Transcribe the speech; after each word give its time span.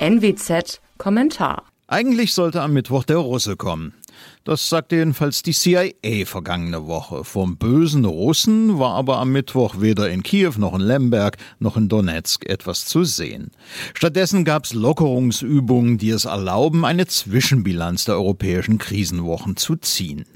NWZ 0.00 0.80
Kommentar. 0.96 1.64
Eigentlich 1.88 2.32
sollte 2.32 2.62
am 2.62 2.72
Mittwoch 2.72 3.02
der 3.02 3.16
Russe 3.16 3.56
kommen. 3.56 3.94
Das 4.44 4.68
sagte 4.68 4.94
jedenfalls 4.94 5.42
die 5.42 5.52
CIA 5.52 6.24
vergangene 6.24 6.86
Woche. 6.86 7.24
Vom 7.24 7.56
bösen 7.56 8.04
Russen 8.04 8.78
war 8.78 8.94
aber 8.94 9.18
am 9.18 9.32
Mittwoch 9.32 9.80
weder 9.80 10.08
in 10.08 10.22
Kiew 10.22 10.52
noch 10.56 10.74
in 10.74 10.82
Lemberg 10.82 11.36
noch 11.58 11.76
in 11.76 11.88
Donetsk 11.88 12.48
etwas 12.48 12.84
zu 12.84 13.02
sehen. 13.02 13.50
Stattdessen 13.92 14.44
gab 14.44 14.66
es 14.66 14.72
Lockerungsübungen, 14.72 15.98
die 15.98 16.10
es 16.10 16.26
erlauben, 16.26 16.84
eine 16.84 17.08
Zwischenbilanz 17.08 18.04
der 18.04 18.14
europäischen 18.14 18.78
Krisenwochen 18.78 19.56
zu 19.56 19.74
ziehen. 19.74 20.26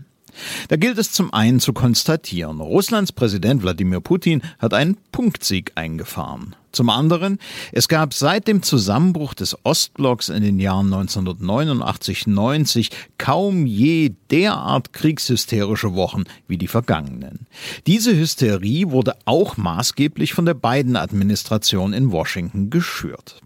Da 0.68 0.76
gilt 0.76 0.98
es 0.98 1.12
zum 1.12 1.32
einen 1.32 1.60
zu 1.60 1.72
konstatieren, 1.72 2.60
Russlands 2.60 3.12
Präsident 3.12 3.62
Wladimir 3.62 4.00
Putin 4.00 4.42
hat 4.58 4.74
einen 4.74 4.96
Punktsieg 5.12 5.72
eingefahren. 5.76 6.56
Zum 6.72 6.88
anderen, 6.88 7.38
es 7.70 7.86
gab 7.86 8.14
seit 8.14 8.48
dem 8.48 8.62
Zusammenbruch 8.62 9.34
des 9.34 9.56
Ostblocks 9.62 10.30
in 10.30 10.42
den 10.42 10.58
Jahren 10.58 10.92
1989-90 10.92 12.90
kaum 13.18 13.66
je 13.66 14.12
derart 14.30 14.94
kriegshysterische 14.94 15.94
Wochen 15.94 16.24
wie 16.48 16.56
die 16.56 16.68
vergangenen. 16.68 17.46
Diese 17.86 18.16
Hysterie 18.16 18.90
wurde 18.90 19.16
auch 19.26 19.58
maßgeblich 19.58 20.32
von 20.32 20.46
der 20.46 20.54
Biden-Administration 20.54 21.92
in 21.92 22.10
Washington 22.10 22.70
geschürt. 22.70 23.42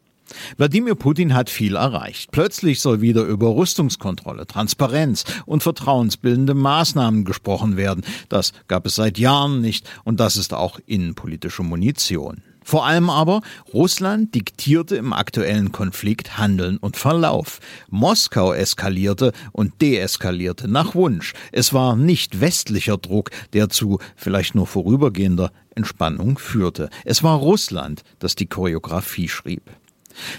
Wladimir 0.56 0.94
Putin 0.94 1.34
hat 1.34 1.50
viel 1.50 1.76
erreicht. 1.76 2.30
Plötzlich 2.32 2.80
soll 2.80 3.00
wieder 3.00 3.24
über 3.24 3.54
Rüstungskontrolle, 3.56 4.46
Transparenz 4.46 5.24
und 5.46 5.62
vertrauensbildende 5.62 6.54
Maßnahmen 6.54 7.24
gesprochen 7.24 7.76
werden. 7.76 8.04
Das 8.28 8.52
gab 8.68 8.86
es 8.86 8.96
seit 8.96 9.18
Jahren 9.18 9.60
nicht 9.60 9.88
und 10.04 10.20
das 10.20 10.36
ist 10.36 10.52
auch 10.52 10.78
innenpolitische 10.86 11.62
Munition. 11.62 12.42
Vor 12.66 12.84
allem 12.84 13.10
aber, 13.10 13.42
Russland 13.72 14.34
diktierte 14.34 14.96
im 14.96 15.12
aktuellen 15.12 15.70
Konflikt 15.70 16.36
Handeln 16.36 16.78
und 16.78 16.96
Verlauf. 16.96 17.60
Moskau 17.90 18.52
eskalierte 18.52 19.30
und 19.52 19.80
deeskalierte 19.80 20.66
nach 20.66 20.96
Wunsch. 20.96 21.32
Es 21.52 21.72
war 21.72 21.94
nicht 21.94 22.40
westlicher 22.40 22.96
Druck, 22.96 23.30
der 23.52 23.68
zu 23.68 24.00
vielleicht 24.16 24.56
nur 24.56 24.66
vorübergehender 24.66 25.52
Entspannung 25.76 26.38
führte. 26.38 26.90
Es 27.04 27.22
war 27.22 27.38
Russland, 27.38 28.02
das 28.18 28.34
die 28.34 28.46
Choreografie 28.48 29.28
schrieb. 29.28 29.62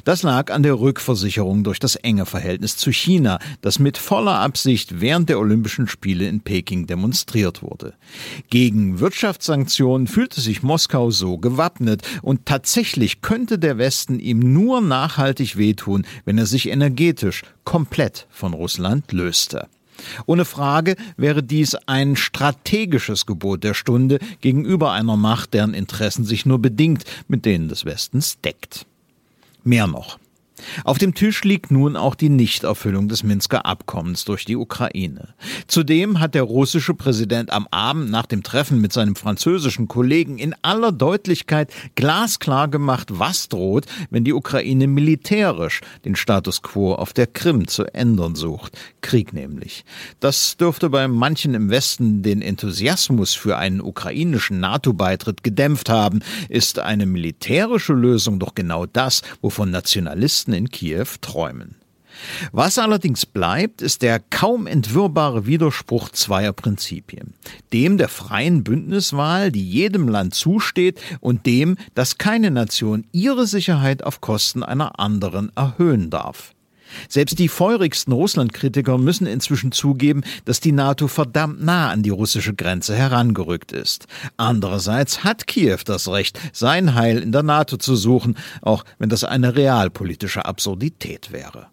Das 0.03 0.23
lag 0.23 0.51
an 0.51 0.63
der 0.63 0.79
Rückversicherung 0.79 1.63
durch 1.63 1.79
das 1.79 1.95
enge 1.95 2.25
Verhältnis 2.25 2.77
zu 2.77 2.91
China, 2.91 3.39
das 3.61 3.79
mit 3.79 3.97
voller 3.97 4.39
Absicht 4.39 5.01
während 5.01 5.29
der 5.29 5.39
Olympischen 5.39 5.87
Spiele 5.87 6.27
in 6.27 6.41
Peking 6.41 6.87
demonstriert 6.87 7.61
wurde. 7.61 7.93
Gegen 8.49 8.99
Wirtschaftssanktionen 8.99 10.07
fühlte 10.07 10.41
sich 10.41 10.63
Moskau 10.63 11.11
so 11.11 11.37
gewappnet 11.37 12.01
und 12.21 12.45
tatsächlich 12.45 13.21
könnte 13.21 13.59
der 13.59 13.77
Westen 13.77 14.19
ihm 14.19 14.39
nur 14.53 14.81
nachhaltig 14.81 15.57
wehtun, 15.57 16.05
wenn 16.25 16.37
er 16.37 16.45
sich 16.45 16.69
energetisch 16.69 17.43
komplett 17.63 18.27
von 18.29 18.53
Russland 18.53 19.11
löste. 19.11 19.67
Ohne 20.25 20.45
Frage 20.45 20.95
wäre 21.15 21.43
dies 21.43 21.75
ein 21.87 22.15
strategisches 22.15 23.25
Gebot 23.25 23.63
der 23.63 23.73
Stunde 23.73 24.19
gegenüber 24.41 24.91
einer 24.91 25.17
Macht, 25.17 25.53
deren 25.53 25.73
Interessen 25.73 26.23
sich 26.23 26.45
nur 26.45 26.59
bedingt 26.59 27.03
mit 27.27 27.45
denen 27.45 27.67
des 27.67 27.85
Westens 27.85 28.39
deckt. 28.41 28.85
Mehr 29.67 29.85
noch. 29.85 30.17
Auf 30.83 30.97
dem 30.97 31.13
Tisch 31.13 31.43
liegt 31.43 31.71
nun 31.71 31.95
auch 31.95 32.15
die 32.15 32.29
Nichterfüllung 32.29 33.07
des 33.07 33.23
Minsker 33.23 33.65
Abkommens 33.65 34.25
durch 34.25 34.45
die 34.45 34.55
Ukraine. 34.55 35.29
Zudem 35.67 36.19
hat 36.19 36.35
der 36.35 36.43
russische 36.43 36.93
Präsident 36.93 37.51
am 37.51 37.67
Abend 37.71 38.09
nach 38.09 38.25
dem 38.25 38.43
Treffen 38.43 38.81
mit 38.81 38.93
seinem 38.93 39.15
französischen 39.15 39.87
Kollegen 39.87 40.37
in 40.37 40.55
aller 40.61 40.91
Deutlichkeit 40.91 41.71
glasklar 41.95 42.67
gemacht, 42.67 43.07
was 43.11 43.49
droht, 43.49 43.85
wenn 44.09 44.23
die 44.23 44.33
Ukraine 44.33 44.87
militärisch 44.87 45.81
den 46.05 46.15
Status 46.15 46.61
quo 46.61 46.93
auf 46.93 47.13
der 47.13 47.27
Krim 47.27 47.67
zu 47.67 47.85
ändern 47.93 48.35
sucht. 48.35 48.77
Krieg 49.01 49.33
nämlich. 49.33 49.85
Das 50.19 50.57
dürfte 50.57 50.89
bei 50.89 51.07
manchen 51.07 51.53
im 51.53 51.69
Westen 51.69 52.23
den 52.23 52.41
Enthusiasmus 52.41 53.33
für 53.33 53.57
einen 53.57 53.81
ukrainischen 53.81 54.59
NATO-Beitritt 54.59 55.43
gedämpft 55.43 55.89
haben. 55.89 56.19
Ist 56.49 56.79
eine 56.79 57.05
militärische 57.05 57.93
Lösung 57.93 58.39
doch 58.39 58.55
genau 58.55 58.85
das, 58.85 59.21
wovon 59.41 59.71
Nationalisten 59.71 60.46
Journalisten 60.47 60.53
in 60.53 60.69
Kiew 60.69 61.07
träumen. 61.21 61.75
Was 62.51 62.79
allerdings 62.79 63.27
bleibt, 63.27 63.83
ist 63.83 64.01
der 64.01 64.19
kaum 64.19 64.65
entwirrbare 64.65 65.45
Widerspruch 65.45 66.09
zweier 66.09 66.51
Prinzipien. 66.51 67.35
Dem 67.73 67.99
der 67.99 68.09
freien 68.09 68.63
Bündniswahl, 68.63 69.51
die 69.51 69.69
jedem 69.69 70.07
Land 70.07 70.33
zusteht, 70.33 70.99
und 71.19 71.45
dem, 71.45 71.77
dass 71.93 72.17
keine 72.17 72.49
Nation 72.49 73.05
ihre 73.11 73.45
Sicherheit 73.45 74.03
auf 74.03 74.19
Kosten 74.19 74.63
einer 74.63 74.99
anderen 74.99 75.51
erhöhen 75.55 76.09
darf. 76.09 76.55
Selbst 77.09 77.39
die 77.39 77.47
feurigsten 77.47 78.13
Russlandkritiker 78.13 78.97
müssen 78.97 79.27
inzwischen 79.27 79.71
zugeben, 79.71 80.23
dass 80.45 80.59
die 80.59 80.71
NATO 80.71 81.07
verdammt 81.07 81.63
nah 81.63 81.89
an 81.89 82.03
die 82.03 82.09
russische 82.09 82.53
Grenze 82.53 82.95
herangerückt 82.95 83.71
ist. 83.71 84.07
Andererseits 84.37 85.23
hat 85.23 85.47
Kiew 85.47 85.79
das 85.85 86.07
Recht, 86.07 86.39
sein 86.53 86.95
Heil 86.95 87.19
in 87.19 87.31
der 87.31 87.43
NATO 87.43 87.77
zu 87.77 87.95
suchen, 87.95 88.37
auch 88.61 88.83
wenn 88.99 89.09
das 89.09 89.23
eine 89.23 89.55
realpolitische 89.55 90.45
Absurdität 90.45 91.31
wäre. 91.31 91.67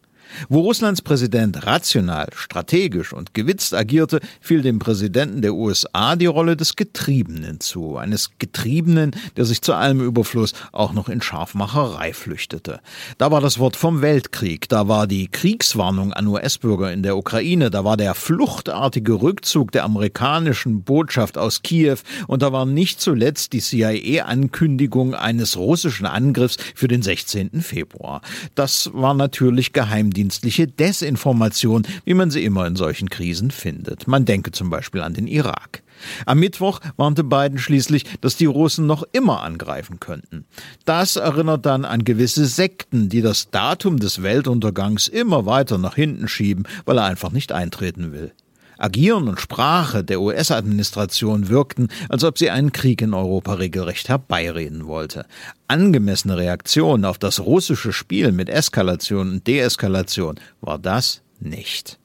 Wo 0.49 0.61
Russlands 0.61 1.03
Präsident 1.03 1.67
rational, 1.67 2.29
strategisch 2.35 3.12
und 3.12 3.35
gewitzt 3.35 3.75
agierte, 3.75 4.21
fiel 4.41 4.62
dem 4.62 4.79
Präsidenten 4.79 5.43
der 5.43 5.55
USA 5.55 6.17
die 6.17 6.27
Rolle 6.27 6.57
des 6.57 6.77
Getriebenen 6.77 7.61
zu, 7.61 7.97
eines 7.97 8.31
Getriebenen, 8.39 9.12
der 9.37 9.45
sich 9.45 9.62
zu 9.62 9.75
allem 9.75 10.01
Überfluss 10.01 10.55
auch 10.73 10.93
noch 10.93 11.09
in 11.09 11.23
Scharfmacherei 11.23 12.12
flüchtete. 12.12 12.81
Da 13.19 13.31
war 13.31 13.41
das 13.41 13.59
Wort 13.59 13.77
vom 13.77 14.03
Weltkrieg, 14.03 14.69
da 14.69 14.89
war 14.89 15.07
die 15.07 15.29
Kriegswarnung 15.29 16.12
an 16.12 16.27
US-Bürger 16.27 16.93
in 16.93 17.03
der 17.03 17.17
Ukraine, 17.17 17.71
da 17.71 17.85
war 17.85 17.97
der 17.97 18.15
fluchtartige 18.15 19.15
Rückzug 19.15 19.73
der 19.73 19.85
amerikanischen 19.85 20.83
Botschaft 20.83 21.39
aus 21.39 21.62
Kiew 21.62 21.99
und 22.27 22.43
da 22.43 22.53
war 22.53 22.67
nicht 22.67 23.01
zuletzt 23.01 23.53
die 23.53 23.61
CIA-Ankündigung 23.61 25.15
eines 25.15 25.56
russischen 25.56 26.06
Angriffs 26.06 26.56
für 26.75 26.89
den 26.89 27.03
16. 27.03 27.62
Februar. 27.62 28.21
Das 28.55 28.91
war 28.93 29.15
natürlich 29.15 29.73
Geheimdienst 29.73 30.13
geheimdienstliche 30.14 30.69
Desinformation, 30.69 31.86
wie 32.04 32.14
man 32.14 32.30
sie 32.30 32.44
immer 32.44 32.66
in 32.66 32.76
solchen 32.76 33.10
Krisen 33.10 33.50
findet. 33.50 34.06
Man 34.06 34.25
denke 34.25 34.52
zum 34.52 34.70
Beispiel 34.70 35.02
an 35.02 35.14
den 35.14 35.26
Irak. 35.26 35.82
Am 36.26 36.38
Mittwoch 36.38 36.80
warnte 36.97 37.25
Biden 37.25 37.58
schließlich, 37.58 38.04
dass 38.20 38.36
die 38.36 38.47
Russen 38.47 38.86
noch 38.86 39.04
immer 39.12 39.42
angreifen 39.42 40.00
könnten. 40.00 40.44
Das 40.84 41.16
erinnert 41.16 41.66
dann 41.66 41.84
an 41.84 42.04
gewisse 42.04 42.47
Sekten, 42.47 43.08
die 43.08 43.22
das 43.22 43.50
Datum 43.50 43.98
des 43.98 44.22
Weltuntergangs 44.22 45.08
immer 45.08 45.47
weiter 45.47 45.78
nach 45.78 45.94
hinten 45.94 46.28
schieben, 46.28 46.66
weil 46.84 46.98
er 46.98 47.04
einfach 47.04 47.32
nicht 47.32 47.52
eintreten 47.52 48.12
will. 48.12 48.32
Agieren 48.79 49.29
und 49.29 49.41
Sprache 49.41 50.05
der 50.05 50.21
US-Administration 50.21 51.49
wirkten, 51.49 51.89
als 52.09 52.25
ob 52.25 52.39
sie 52.39 52.51
einen 52.51 52.73
Krieg 52.73 53.03
in 53.03 53.15
Europa 53.15 53.55
regelrecht 53.55 54.09
herbeireden 54.09 54.87
wollte. 54.87 55.27
Angemessene 55.69 56.37
Reaktion 56.37 57.05
auf 57.05 57.19
das 57.19 57.41
russische 57.41 57.93
Spiel 57.93 58.33
mit 58.33 58.49
Eskalation 58.49 59.31
und 59.31 59.47
Deeskalation 59.47 60.41
war 60.61 60.79
das 60.79 61.23
nicht. 61.41 61.99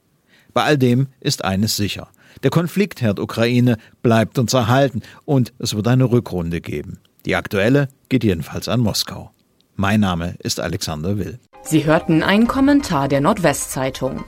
Bei 0.54 0.64
all 0.64 0.78
dem 0.78 1.08
ist 1.20 1.44
eines 1.44 1.76
sicher. 1.76 2.10
Der 2.44 2.52
Konfliktherd 2.52 3.20
Ukraine 3.20 3.78
bleibt 4.02 4.40
uns 4.40 4.54
erhalten 4.54 5.02
und 5.26 5.54
es 5.60 5.76
wird 5.76 5.88
eine 5.88 6.06
Rückrunde 6.06 6.62
geben. 6.62 7.00
Die 7.26 7.36
aktuelle 7.36 7.90
geht 8.08 8.24
jedenfalls 8.24 8.70
an 8.70 8.80
Moskau. 8.80 9.32
Mein 9.76 10.00
Name 10.00 10.36
ist 10.40 10.60
Alexander 10.60 11.18
Will. 11.18 11.40
Sie 11.64 11.86
hörten 11.86 12.24
einen 12.24 12.48
Kommentar 12.48 13.08
der 13.08 13.22
Nordwestzeitung. 13.22 14.24